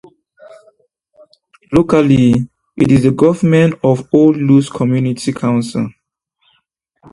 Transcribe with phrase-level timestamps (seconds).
[1.71, 5.91] Locally it is governed by Old Luce Community Council.